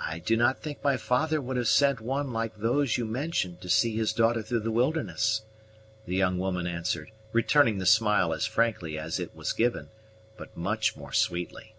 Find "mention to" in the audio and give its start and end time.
3.04-3.68